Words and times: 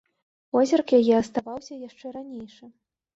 Позірк 0.55 0.87
яе 0.99 1.11
аставаўся 1.17 1.77
яшчэ 1.87 2.05
ранейшы. 2.17 2.71